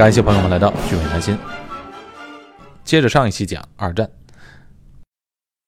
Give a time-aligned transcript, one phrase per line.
[0.00, 1.36] 感谢朋友们来到聚美谈心。
[2.84, 4.10] 接着上一期讲二战，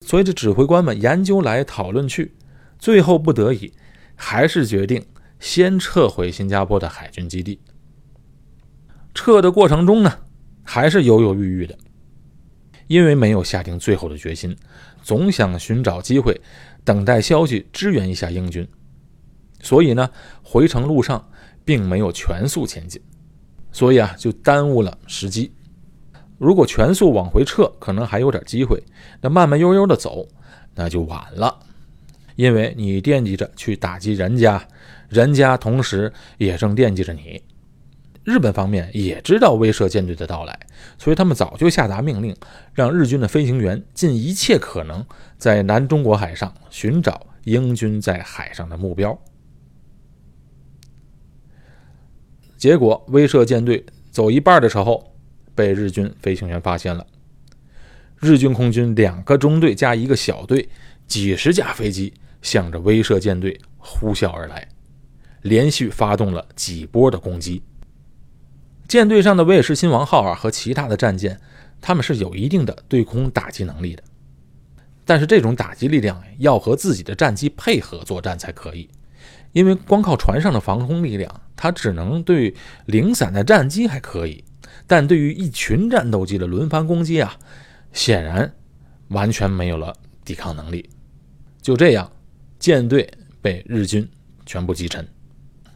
[0.03, 2.33] 随着指挥官们研究来讨论去，
[2.79, 3.71] 最后不得已
[4.15, 5.05] 还是决定
[5.39, 7.61] 先撤回新加坡的海军基地。
[9.13, 10.11] 撤的过程中呢，
[10.63, 11.77] 还是犹犹豫豫的，
[12.87, 14.57] 因为没有下定最后的决心，
[15.03, 16.41] 总想寻找机会，
[16.83, 18.67] 等待消息支援一下英军，
[19.61, 20.09] 所以呢，
[20.41, 21.29] 回程路上
[21.63, 22.99] 并没有全速前进。
[23.73, 25.51] 所以啊，就耽误了时机。
[26.37, 28.77] 如果全速往回撤，可能还有点机会；
[29.19, 30.25] 那慢慢悠悠的走，
[30.75, 31.59] 那就晚了。
[32.35, 34.65] 因为你惦记着去打击人家，
[35.09, 37.41] 人家同时也正惦记着你。
[38.23, 40.57] 日本方面也知道威慑舰队的到来，
[40.97, 42.35] 所以他们早就下达命令，
[42.73, 45.05] 让日军的飞行员尽一切可能
[45.37, 49.17] 在南中国海上寻找英军在海上的目标。
[52.63, 55.13] 结果，威慑舰队走一半的时候，
[55.53, 57.05] 被日军飞行员发现了。
[58.21, 60.69] 日军空军两个中队加一个小队，
[61.05, 64.65] 几十架飞机向着威慑舰队呼啸而来，
[65.41, 67.61] 连续发动了几波的攻击。
[68.87, 71.37] 舰队上的威尔士亲王号啊和其他的战舰，
[71.81, 74.01] 他们是有一定的对空打击能力的，
[75.03, 78.89] 但是这种打击力量要和自己的战机配合作战才可以。
[79.53, 82.53] 因为光靠船上的防空力量，它只能对
[82.85, 84.43] 零散的战机还可以，
[84.85, 87.37] 但对于一群战斗机的轮番攻击啊，
[87.91, 88.53] 显然
[89.09, 90.89] 完全没有了抵抗能力。
[91.61, 92.11] 就这样，
[92.59, 93.09] 舰队
[93.41, 94.09] 被日军
[94.45, 95.07] 全部击沉，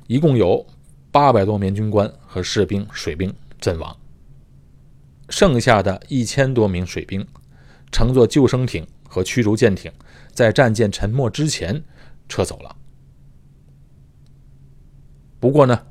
[0.08, 0.66] 一共有
[1.12, 3.96] 八百多名军官和士兵、水兵阵亡，
[5.30, 7.26] 剩下的一千多名水兵
[7.92, 9.92] 乘坐救生艇和驱逐舰艇，
[10.34, 11.84] 在战舰沉没之前
[12.28, 12.76] 撤走了。
[15.40, 15.86] 不过呢，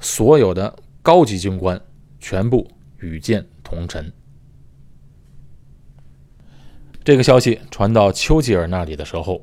[0.00, 1.80] 所有的高级军官
[2.18, 4.12] 全部与舰同沉。
[7.04, 9.40] 这个消息传到丘吉尔那里的时候，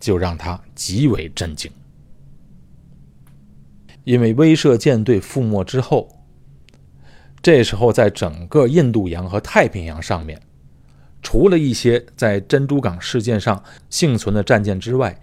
[0.00, 1.70] 就让他极为震惊，
[4.04, 6.08] 因为威慑舰队覆没之后，
[7.40, 10.40] 这时候在整个印度洋和太平洋上面，
[11.22, 15.20] 除了一些在珍珠港事件上幸存的战舰之外，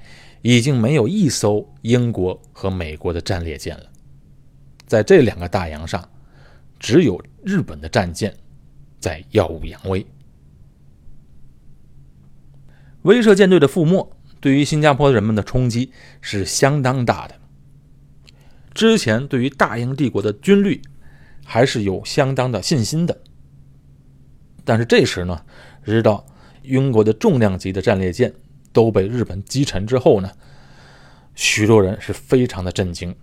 [0.48, 3.90] 已经没有一艘英国和美国的战列舰了，
[4.86, 6.08] 在这两个大洋上，
[6.78, 8.32] 只有日本的战舰
[9.00, 10.06] 在耀武扬威。
[13.02, 14.08] 威慑舰队的覆没，
[14.40, 15.92] 对于新加坡人们的冲击
[16.22, 17.34] 是相当大的。
[18.76, 20.80] 之前对于大英帝国的军律
[21.44, 23.20] 还是有相当的信心的，
[24.64, 25.44] 但是这时呢，
[25.84, 26.24] 知道
[26.62, 28.32] 英国的重量级的战列舰。
[28.76, 30.30] 都被日本击沉之后呢，
[31.34, 33.16] 许多人是非常的震惊。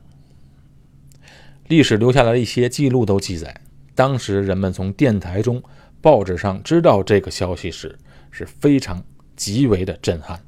[1.69, 3.61] 历史留下来的一些记录都记载，
[3.95, 5.63] 当时人们从电台中、
[6.01, 7.99] 报纸上知道这个消息时，
[8.31, 9.05] 是非常
[9.37, 10.43] 极为的震撼，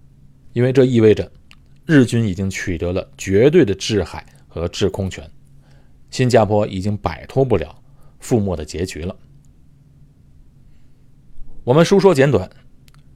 [0.54, 1.30] 因为这意味着
[1.84, 5.30] 日军已经取得了绝对的制海和制空权，
[6.10, 7.78] 新加坡已经摆脱不了
[8.22, 9.14] 覆没的结局了。
[11.62, 12.50] 我们书说简短。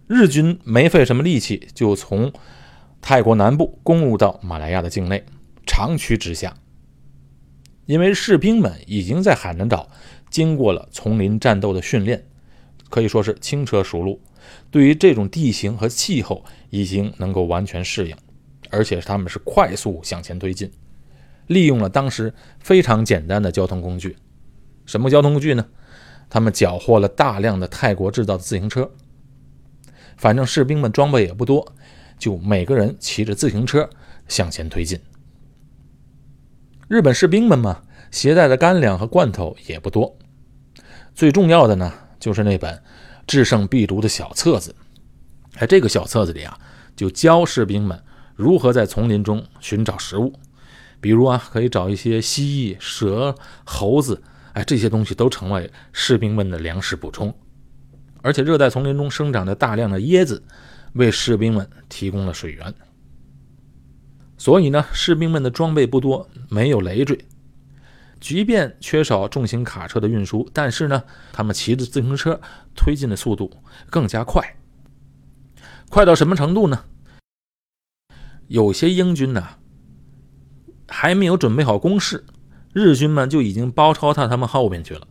[0.09, 2.33] 日军没费什么力气，就从
[3.03, 5.25] 泰国南部攻入到马来亚的境内，
[5.67, 6.57] 长驱直下。
[7.85, 9.91] 因为士兵们已经在海南岛
[10.31, 12.27] 经过了丛林战斗的训练，
[12.89, 14.21] 可以说是轻车熟路，
[14.71, 18.17] 对于这种地形和气候已经能够完全适应，
[18.71, 20.71] 而且他们是快速向前推进，
[21.47, 24.17] 利用了当时非常简单的交通工具。
[24.87, 25.67] 什么交通工具呢？
[26.31, 28.91] 他们缴获了大量的泰国制造的自行车。
[30.19, 31.73] 反正士兵们装备也不多，
[32.19, 33.89] 就每个人骑着自行车
[34.27, 35.01] 向前推进。
[36.89, 40.19] 日本士兵们嘛，携带的干粮和罐头也不多。
[41.15, 42.83] 最重要的呢，就是那本
[43.27, 44.75] 制胜必读的小册子。
[45.53, 46.59] 在这个小册子里啊，
[46.97, 48.03] 就教士兵们
[48.34, 50.33] 如何在丛林中寻找食物，
[51.01, 53.34] 比如啊，可以找一些蜥蜴、蛇、
[53.65, 54.22] 猴子，
[54.54, 57.33] 哎，这些东西都成为士兵们的粮食补充。
[58.22, 60.42] 而且热带丛林中生长着大量的椰子，
[60.94, 62.74] 为士兵们提供了水源。
[64.36, 67.18] 所以呢，士兵们的装备不多，没有累赘。
[68.20, 72.41] 即便缺少重型卡车的运输，但是呢，他们骑着自行车
[72.74, 73.50] 推进的速度
[73.91, 74.56] 更加快。
[75.88, 76.84] 快到什么程度呢？
[78.48, 79.47] 有些英军呢，
[80.88, 82.24] 还没有准备好攻势，
[82.72, 85.06] 日军们就已经包抄到他们后面去了，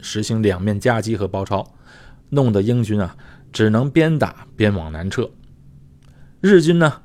[0.00, 1.76] 实行两面夹击和包抄。
[2.34, 3.16] 弄得英军啊，
[3.52, 5.30] 只能边打边往南撤。
[6.40, 7.00] 日军呢，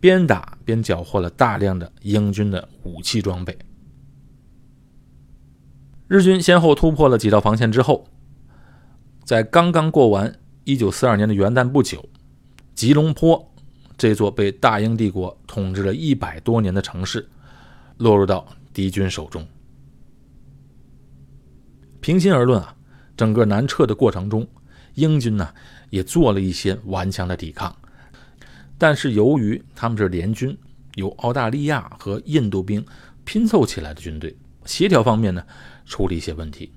[0.00, 3.56] 边打边缴获了大量的英军的武器装备。
[6.08, 8.08] 日军先后突破了几道防线之后，
[9.24, 10.34] 在刚刚过完
[10.64, 12.08] 1942年的元旦不久，
[12.74, 13.52] 吉隆坡
[13.96, 17.28] 这座被大英帝国统治了一百多年的城市，
[17.98, 19.46] 落入到敌军手中。
[22.00, 22.74] 平心而论啊，
[23.16, 24.48] 整个南撤的过程中，
[24.94, 25.52] 英军呢
[25.90, 27.74] 也做了一些顽强的抵抗，
[28.78, 30.56] 但是由于他们是联军，
[30.94, 32.84] 由澳大利亚和印度兵
[33.24, 35.44] 拼凑起来的军队，协调方面呢。
[35.86, 36.70] 出了一些问题，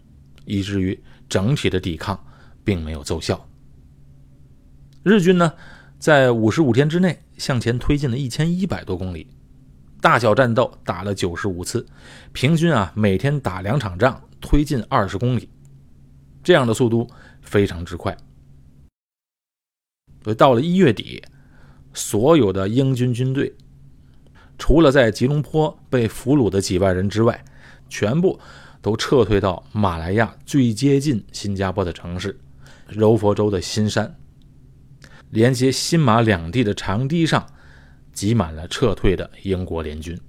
[0.44, 1.00] 以至于
[1.30, 2.19] 整体的抵抗
[2.63, 3.48] 并没有奏效。
[5.04, 5.54] 日军呢，
[6.00, 9.27] 在五十五天之内向前推进了一千一百多公里，
[10.01, 11.86] 大小战斗打了九十五次，
[12.31, 15.48] 平均啊每天打两场仗，推进二十公里，
[16.44, 17.07] 这样的速度
[17.53, 18.17] 非常之快。
[20.23, 21.21] 所以到了一月底，
[21.94, 23.53] 所有的英军军队，
[24.57, 27.45] 除了在吉隆坡被俘虏的几万人之外，
[27.88, 28.39] 全部。
[28.83, 32.38] 都撤退到马来亚最接近新加坡的城市
[32.89, 34.13] 柔佛州的新山，
[35.29, 37.47] 连接新马两地的长堤上
[38.11, 40.19] 挤满了撤退的英国联军。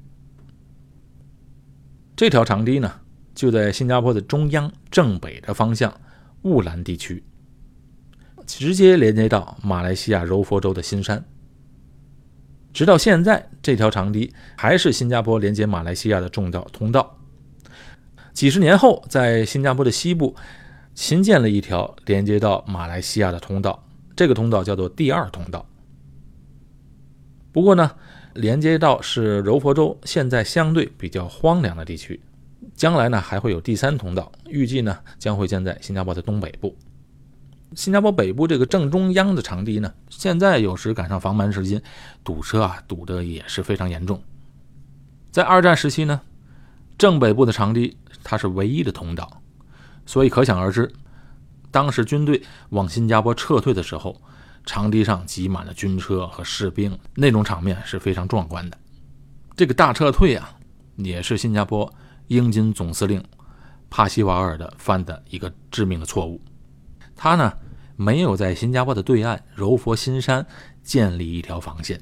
[2.15, 3.01] 这条长堤呢，
[3.35, 5.93] 就在新加坡的中央正北的方向
[6.45, 7.23] 雾兰地区，
[8.47, 11.25] 直接连接到马来西亚柔佛州的新山。
[12.73, 17.19] 直到现在，这条长堤还是新加坡连接马来西亚的重要通道。
[18.33, 20.35] 几十年后，在新加坡的西部
[20.95, 23.87] 新建了一条连接到马来西亚的通道，
[24.17, 25.65] 这个通道叫做第二通道。
[27.53, 27.93] 不过呢，
[28.35, 32.21] 连接到是柔佛州现在相对比较荒凉的地区，
[32.75, 36.77] 将来呢还会有第三通道，预计呢将会建在新加坡的东北部。
[37.75, 41.83] 新加坡北部这个正中央的场地呢，现在有时赶上房门时间，
[42.23, 44.23] 堵车啊堵得也是非常严重。
[45.31, 46.21] 在二战时期呢，
[46.97, 47.97] 正北部的场地。
[48.27, 49.43] 它是唯一的通道，
[50.07, 50.91] 所以可想而知，
[51.71, 54.19] 当时军队往新加坡撤退的时候，
[54.65, 58.79] 长堤上挤满了军车和士兵，那种场面是非常壮观的。
[59.55, 60.57] 这个大撤退啊，
[60.97, 61.93] 也是新加坡
[62.27, 63.23] 英军总司令
[63.91, 66.41] 帕西瓦尔的犯的一个致命的错误。
[67.15, 67.53] 他呢，
[67.97, 70.47] 没有在新加坡的对岸柔佛新山
[70.83, 72.01] 建立一条防线。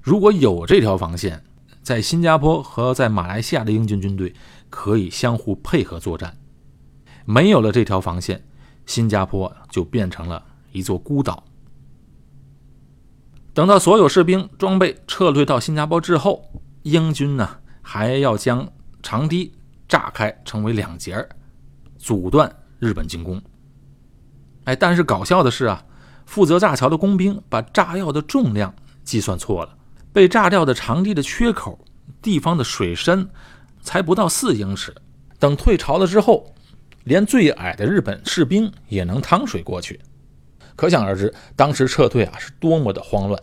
[0.00, 1.42] 如果有这条防线，
[1.82, 4.34] 在新加坡和在马来西亚的英军军队。
[4.72, 6.38] 可以相互配合作战。
[7.24, 8.40] 没有了这条防线，
[8.86, 10.40] 新加坡就变成了
[10.70, 11.42] 一座孤岛。
[13.52, 18.72] 等到所有士兵装备撤退到新加坡之后，英军呢还要将
[19.02, 19.52] 长堤
[19.88, 21.28] 炸开，成为两截儿，
[21.98, 23.40] 阻断日本进攻。
[24.64, 25.84] 哎，但是搞笑的是啊，
[26.26, 28.74] 负责炸桥的工兵把炸药的重量
[29.04, 29.76] 计算错了，
[30.12, 31.78] 被炸掉的长堤的缺口
[32.20, 33.28] 地方的水深。
[33.82, 34.94] 才不到四英尺，
[35.38, 36.54] 等退潮了之后，
[37.04, 39.98] 连最矮的日本士兵也能趟水过去。
[40.76, 43.40] 可想而知，当时撤退啊是多么的慌乱。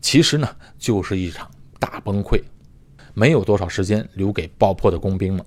[0.00, 0.48] 其实呢，
[0.78, 1.50] 就是一场
[1.80, 2.40] 大崩溃，
[3.18, 5.42] 没有多少时间留给爆破的工兵们。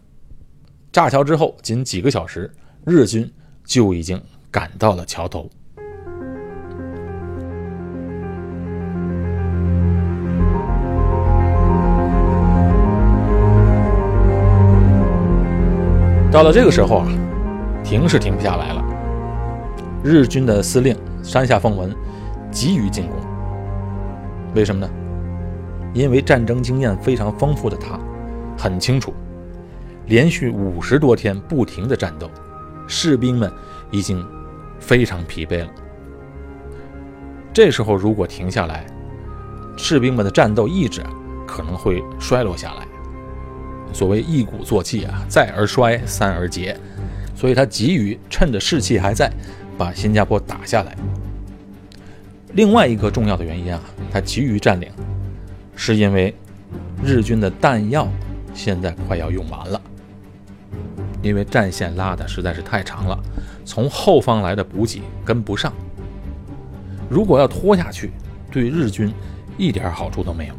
[0.91, 2.51] 炸桥之后，仅几个小时，
[2.83, 3.31] 日军
[3.63, 5.47] 就已经赶到了桥头。
[16.31, 17.07] 到了这个时候啊，
[17.83, 18.83] 停是停不下来了。
[20.03, 21.95] 日军的司令山下奉文
[22.49, 23.19] 急于进攻，
[24.55, 24.91] 为什么呢？
[25.93, 27.99] 因为战争经验非常丰富的他，
[28.57, 29.13] 很清楚，
[30.07, 32.29] 连续五十多天不停的战斗，
[32.87, 33.51] 士兵们
[33.91, 34.25] 已经
[34.79, 35.69] 非常疲惫了。
[37.51, 38.85] 这时候如果停下来，
[39.77, 41.01] 士兵们的战斗意志
[41.47, 42.87] 可能会衰落下来。
[43.91, 46.77] 所谓一鼓作气啊，再而衰，三而竭，
[47.35, 49.31] 所以他急于趁着士气还在，
[49.77, 50.95] 把新加坡打下来。
[52.53, 53.81] 另外一个重要的原因啊，
[54.11, 54.91] 他急于占领，
[55.81, 56.35] 是因为
[57.01, 58.05] 日军的弹药
[58.53, 59.81] 现在快要用完了，
[61.21, 63.17] 因为战线拉的实在是太长了，
[63.63, 65.71] 从后方来的补给跟不上。
[67.09, 68.11] 如果要拖下去，
[68.51, 69.09] 对日军
[69.57, 70.53] 一点好处都没有。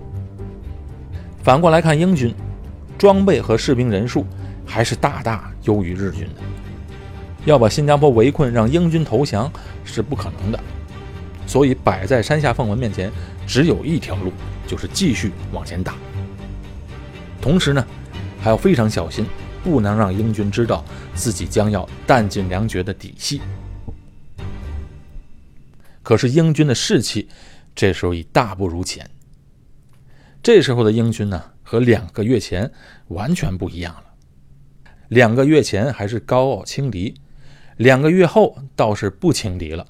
[1.43, 2.35] 反过来看英军。
[2.97, 4.27] 装备和士兵人数
[4.67, 6.43] 还是大大优于日军的，
[7.47, 9.51] 要把新加坡围困，让英军投降
[9.85, 10.61] 是不可能的。
[11.47, 13.11] 所以摆在山下奉文面前
[13.47, 14.31] 只有一条路，
[14.71, 15.97] 就是继续往前打。
[17.43, 17.85] 同时呢，
[18.41, 19.27] 还要非常小心，
[19.65, 20.85] 不能让英军知道
[21.17, 23.41] 自己将要弹尽粮绝的底细。
[26.05, 27.29] 可是英军的士气
[27.75, 29.11] 这时候已大不如前。
[30.41, 31.43] 这时候的英军呢？
[31.63, 32.73] 和两个月前
[33.09, 34.05] 完全不一样了。
[35.07, 37.15] 两个月前还是高傲轻敌，
[37.77, 39.87] 两个月后倒是不轻敌了。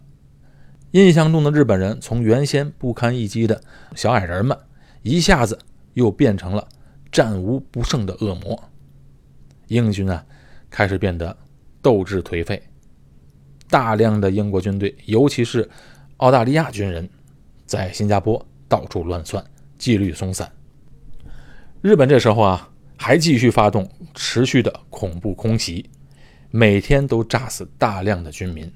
[0.91, 3.63] 印象中的日本人从原先不堪一击的
[3.95, 4.59] 小矮人们，
[5.03, 5.59] 一下子
[5.95, 6.67] 又变成了
[7.11, 8.63] 战无不胜的恶魔。
[9.69, 10.25] 英军啊，
[10.69, 11.37] 开始变得
[11.81, 12.63] 斗志颓废。
[13.69, 15.71] 大量的英国军队，尤其是
[16.17, 17.09] 澳大利亚军人，
[17.67, 19.45] 在新加坡到处乱窜，
[19.79, 20.51] 纪律松散。
[21.81, 25.89] 日本这时候啊，还继续发动持续的恐怖空袭，
[26.51, 28.71] 每天都炸死大量的军民，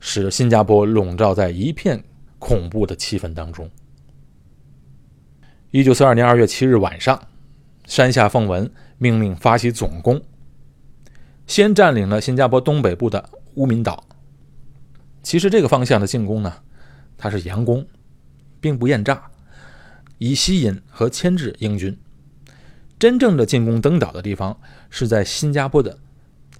[0.00, 2.02] 使新加坡笼罩在一片
[2.40, 3.70] 恐怖的气氛当中。
[5.74, 7.20] 一九四二年二月七日晚上，
[7.84, 10.22] 山下奉文命令发起总攻，
[11.48, 13.28] 先占领了新加坡东北部的。
[13.54, 14.04] 乌敏岛，
[15.24, 16.62] 其实这个方向的进攻呢，
[17.18, 17.84] 它是佯攻，
[18.60, 19.20] 并不厌诈，
[20.18, 21.98] 以吸引和牵制英军。
[22.96, 24.56] 真正的进攻登岛的地方
[24.90, 25.98] 是在新加坡的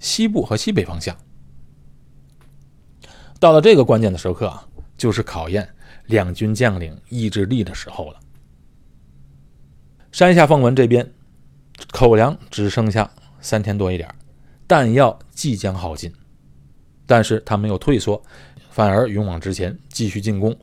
[0.01, 1.15] 西部和西北方向。
[3.39, 4.67] 到了这个关键的时刻啊，
[4.97, 5.69] 就是考验
[6.07, 8.19] 两军将领意志力的时候了。
[10.15, 11.05] 山下奉文这边
[11.91, 14.09] 口粮只剩下三天多一点，
[14.65, 16.09] 弹药即将耗尽。
[17.05, 18.23] 但是他没有退缩，
[18.69, 20.57] 反而勇往直前，继续进攻，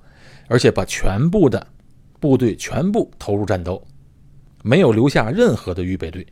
[0.48, 1.66] 而且把全部的
[2.18, 3.86] 部队全部投入战斗，
[4.62, 6.26] 没有留下任何的预备队。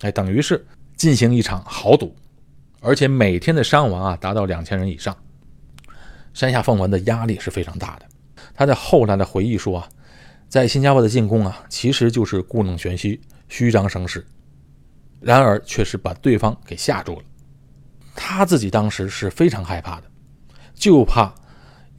[0.00, 0.62] 哎，等于是
[0.96, 2.14] 进行一场豪赌，
[2.82, 5.16] 而且每天的伤亡啊达到两千人以上。
[6.34, 8.04] 山下奉文的压力是非常大的。
[8.52, 9.88] 他在后来的回忆说啊，
[10.48, 14.26] 在新加坡的进攻啊，其实就是故弄玄虚、虚张声势，
[15.20, 17.22] 然而却是把对方给吓住了。
[18.14, 20.10] 他自己当时是非常害怕的，
[20.74, 21.32] 就怕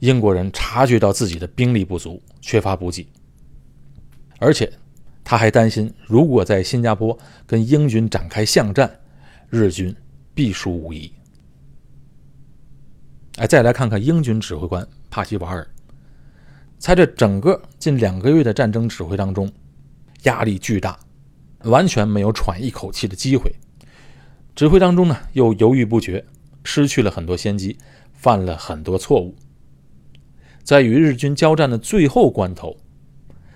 [0.00, 3.06] 英国人察觉到自己的兵力不足、缺乏补给，
[4.38, 4.70] 而且
[5.22, 7.16] 他还担心，如果在新加坡
[7.46, 8.90] 跟英军展开巷战，
[9.48, 9.94] 日军
[10.34, 11.10] 必输无疑。
[13.36, 15.66] 哎，再来看看英军指挥官帕西瓦尔，
[16.80, 19.52] 在这整个近两个月的战争指挥当中，
[20.22, 20.98] 压力巨大，
[21.64, 23.54] 完全没有喘一口气的机会。
[24.56, 26.24] 指挥当中呢，又犹豫不决，
[26.64, 27.76] 失去了很多先机，
[28.14, 29.36] 犯了很多错误。
[30.64, 32.78] 在与日军交战的最后关头，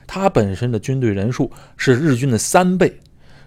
[0.07, 3.00] 他本身的军队人数是日军的三倍，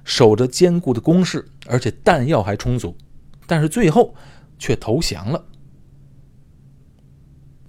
[0.03, 2.97] 守着坚固的工事，而且弹药还充足，
[3.45, 4.15] 但是最后
[4.57, 5.45] 却投降了。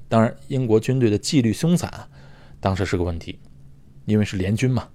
[0.08, 2.08] 当然，英国军队的纪律松散啊，
[2.60, 3.38] 当时是个问题，
[4.06, 4.88] 因为是联军嘛，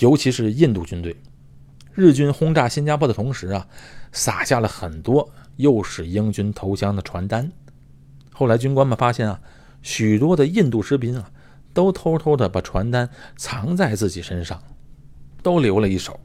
[0.00, 1.16] 尤其是印度军队。
[1.94, 3.66] 日军轰炸新加坡的同时啊，
[4.12, 7.50] 撒下了很多诱使英军投降的传单。
[8.32, 9.40] 后来军官们发现啊，
[9.82, 11.30] 许多的印度士兵啊，
[11.72, 14.62] 都偷偷的把传单藏在自己身上，
[15.42, 16.20] 都留了一手。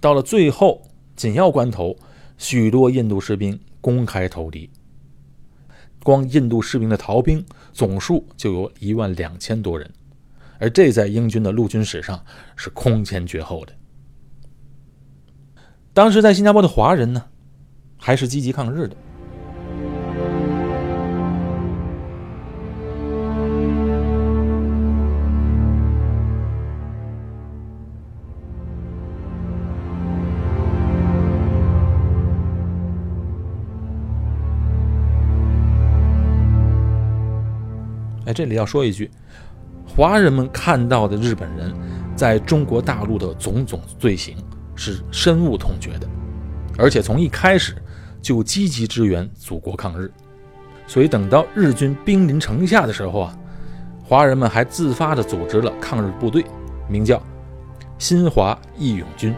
[0.00, 1.96] 到了最后紧要关头，
[2.36, 4.70] 许多印度士兵公开投敌。
[6.08, 9.90] 光印度士兵的逃兵总数就有一万两千多人，
[10.58, 12.18] 而这在英军的陆军史上
[12.56, 13.74] 是空前绝后的。
[15.92, 17.22] 当时在新加坡的华人呢，
[17.98, 18.96] 还是积极抗日的。
[38.28, 39.10] 哎，这里要说一句，
[39.86, 41.74] 华人们看到的日本人
[42.14, 44.36] 在中国大陆的种种罪行。
[44.80, 46.08] 是深恶痛绝的，
[46.78, 47.74] 而且从一开始
[48.22, 50.08] 就积极支援祖国抗日，
[50.86, 53.36] 所以等到日军兵临城下的时候啊，
[54.04, 56.44] 华人们还自发地组织了抗日部队，
[56.88, 57.20] 名叫
[57.98, 59.34] 新华义勇军，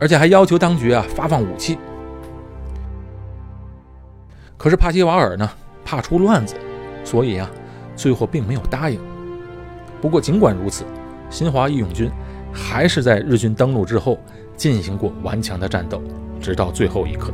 [0.00, 1.78] 而且还要求当局啊发放武器。
[4.62, 5.50] 可是帕西瓦尔呢
[5.86, 6.54] 怕出乱子，
[7.02, 7.50] 所以啊
[7.96, 9.00] 最后并没有答应。
[10.02, 10.84] 不过尽管如此。
[11.30, 12.10] 新华义勇军
[12.52, 14.18] 还是在日军登陆之后
[14.56, 16.02] 进行过顽强的战斗，
[16.40, 17.32] 直到最后一刻。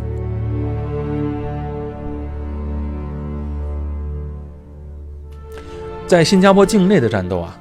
[6.07, 7.59] 在新加坡境内的战斗啊，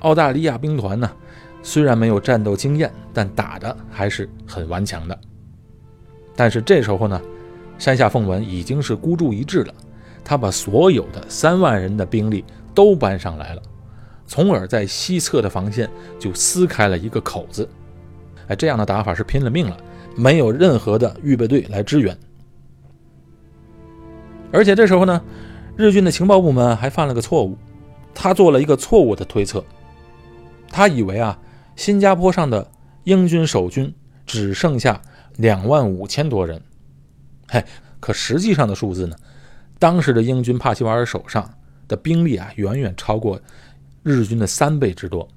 [0.00, 1.08] 澳大利亚兵团呢
[1.62, 5.16] 虽然没有战斗经验，但打的还是很顽强的。
[6.34, 7.22] 但是这时候呢，
[7.78, 9.74] 山下奉文已经是孤注一掷了，
[10.22, 13.62] 他把所有的三万人的兵力都搬上来了。
[14.26, 15.88] 从而在西侧的防线
[16.18, 17.68] 就撕开了一个口子，
[18.48, 19.76] 哎，这样的打法是拼了命了，
[20.16, 22.16] 没有任何的预备队来支援。
[24.50, 25.20] 而且这时候呢，
[25.76, 27.58] 日军的情报部门还犯了个错误，
[28.14, 29.62] 他做了一个错误的推测，
[30.70, 31.38] 他以为啊，
[31.76, 32.66] 新加坡上的
[33.02, 33.92] 英军守军
[34.24, 35.02] 只剩下
[35.36, 36.62] 两万五千多人。
[37.54, 37.64] 嘿，
[38.00, 39.16] 可实际上的数字呢？
[39.78, 41.48] 当时的英军帕西瓦尔手上
[41.86, 43.40] 的兵力啊，远远超过
[44.02, 45.28] 日军的三倍之多。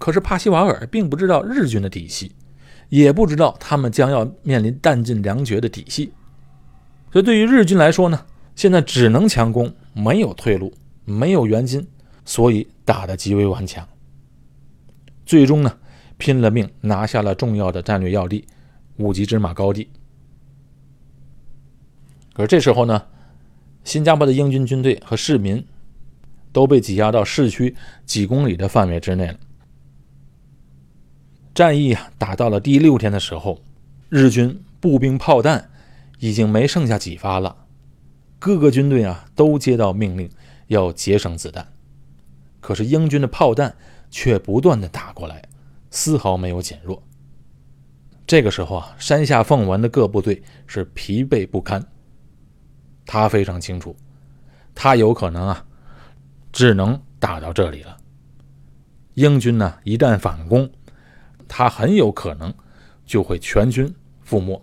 [0.00, 2.34] 可是帕西瓦尔并不知道日军的底细，
[2.88, 6.12] 也不知道他们将要面临弹尽粮绝的底细。
[7.12, 8.26] 所以对于日军来说呢，
[8.56, 10.74] 现在只能强攻，没有退路，
[11.04, 11.86] 没有援军，
[12.24, 13.86] 所以打得极为顽强。
[15.24, 15.72] 最终呢，
[16.18, 18.44] 拼了命拿下了重要的战略要地
[18.96, 19.88] 五级芝马高地。
[22.32, 23.06] 可是这时候呢，
[23.84, 25.64] 新加坡的英军军队和市民
[26.52, 27.74] 都被挤压到市区
[28.06, 29.36] 几公里的范围之内了。
[31.52, 33.60] 战役啊，打到了第六天的时候，
[34.08, 35.70] 日军步兵炮弹
[36.18, 37.66] 已经没剩下几发了。
[38.38, 40.30] 各个军队啊，都接到命令
[40.68, 41.66] 要节省子弹。
[42.60, 43.74] 可是英军的炮弹
[44.10, 45.42] 却不断的打过来，
[45.90, 47.02] 丝毫没有减弱。
[48.26, 51.84] 这个时候啊，山下奉文的各部队是疲惫不堪。
[53.12, 53.96] 他非常清楚，
[54.72, 55.66] 他有可能啊，
[56.52, 57.96] 只能打到这里了。
[59.14, 60.70] 英军呢，一旦反攻，
[61.48, 62.54] 他很有可能
[63.04, 63.92] 就会全军
[64.24, 64.62] 覆没。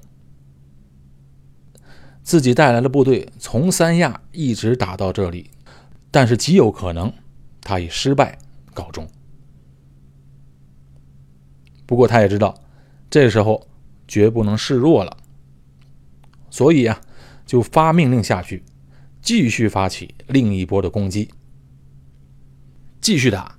[2.24, 5.52] 自己带来的部队从三亚一直打到这里，
[6.10, 7.12] 但是极有可能
[7.60, 8.40] 他以失败
[8.74, 9.06] 告终。
[11.86, 12.56] 不过他也知道，
[13.10, 13.68] 这时候
[14.08, 15.18] 绝不能示弱了，
[16.50, 17.02] 所以啊。
[17.48, 18.64] 就发命令下去，
[19.22, 21.32] 继续发起另一波的攻击，
[23.02, 23.58] 继续打。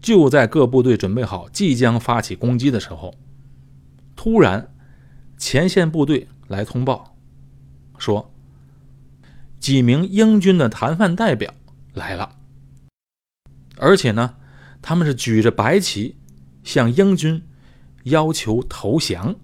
[0.00, 3.14] 就在各部队准备好即将发起攻击的时候，
[4.14, 4.74] 突然
[5.38, 7.16] 前线部队来通报，
[7.98, 8.32] 说
[9.58, 11.54] 几名英军的谈判代表
[11.94, 12.36] 来了，
[13.76, 14.34] 而且呢，
[14.82, 16.16] 他们是举着白旗
[16.64, 17.42] 向英军
[18.04, 19.36] 要求投降。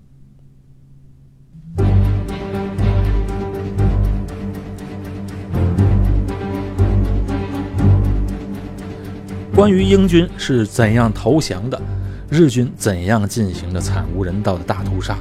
[9.59, 11.83] 关于英军是怎样投降的，
[12.31, 15.19] 日军怎样进行的惨无人道的大屠杀，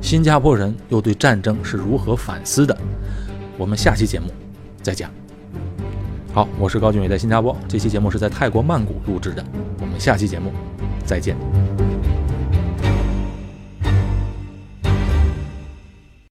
[0.00, 2.78] 新加坡人又对战争是如何反思的？
[3.56, 4.28] 我们下期节目
[4.80, 5.10] 再讲。
[6.32, 7.56] 好，我是高俊伟，在新加坡。
[7.66, 9.44] 这期节目是在泰国曼谷录制的。
[9.80, 10.52] 我们下期节目
[11.04, 11.36] 再见。